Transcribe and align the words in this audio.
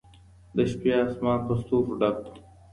د 0.55 0.57
شپې 0.71 0.91
اسمان 1.05 1.39
په 1.47 1.53
ستورو 1.61 1.93
ډک 2.01 2.17
و. 2.29 2.33